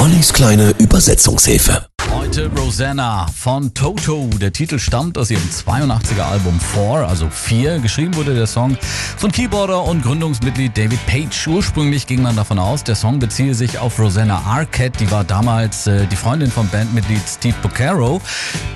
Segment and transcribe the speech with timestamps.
[0.00, 1.86] Ollis kleine Übersetzungshilfe.
[2.10, 4.30] Heute Rosanna von Toto.
[4.40, 7.80] Der Titel stammt aus ihrem 82er Album 4, also 4.
[7.80, 8.78] Geschrieben wurde der Song
[9.18, 11.46] von Keyboarder und Gründungsmitglied David Page.
[11.48, 15.04] Ursprünglich ging man davon aus, der Song beziehe sich auf Rosanna Arquette.
[15.04, 18.22] Die war damals äh, die Freundin von Bandmitglied Steve Boccaro.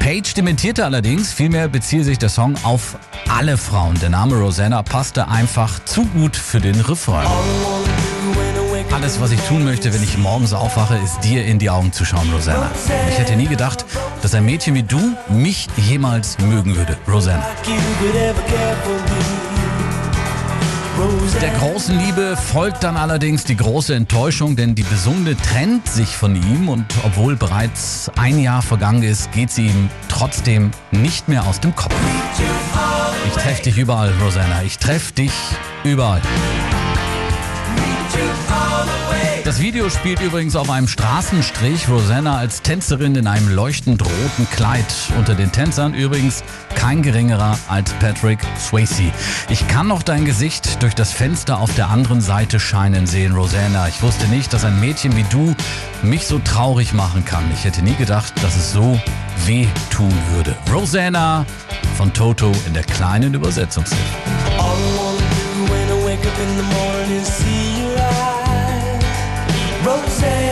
[0.01, 2.99] Page dementierte allerdings, vielmehr beziehe sich der Song auf
[3.31, 3.99] alle Frauen.
[3.99, 7.27] Der Name Rosanna passte einfach zu gut für den Refrain.
[9.05, 12.07] Alles, was ich tun möchte, wenn ich morgens aufwache, ist dir in die Augen zu
[12.07, 12.71] schauen, Rosanna.
[13.11, 13.85] Ich hätte nie gedacht,
[14.23, 17.45] dass ein Mädchen wie du mich jemals mögen würde, Rosanna.
[21.43, 26.35] Der großen Liebe folgt dann allerdings die große Enttäuschung, denn die Besungene trennt sich von
[26.35, 31.61] ihm und obwohl bereits ein Jahr vergangen ist, geht sie ihm trotzdem nicht mehr aus
[31.61, 31.95] dem Kopf.
[33.27, 34.63] Ich treffe dich überall, Rosanna.
[34.63, 35.33] Ich treffe dich
[35.85, 36.23] überall.
[39.45, 41.91] Das Video spielt übrigens auf einem Straßenstrich.
[41.91, 44.87] Rosanna als Tänzerin in einem leuchtend roten Kleid.
[45.19, 46.43] Unter den Tänzern übrigens
[46.75, 49.13] kein geringerer als Patrick Swayze.
[49.51, 53.87] Ich kann noch dein Gesicht durch das Fenster auf der anderen Seite scheinen sehen, Rosanna.
[53.87, 55.55] Ich wusste nicht, dass ein Mädchen wie du
[56.03, 57.45] mich so traurig machen kann.
[57.53, 58.99] Ich hätte nie gedacht, dass es so
[59.45, 60.57] weh tun würde.
[60.73, 61.45] Rosanna
[61.99, 64.05] von Toto in der kleinen Übersetzungshilfe.
[70.03, 70.44] say